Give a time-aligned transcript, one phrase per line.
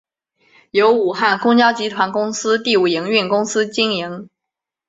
[0.71, 4.29] 由武汉公交集团公司第五营运公司经营。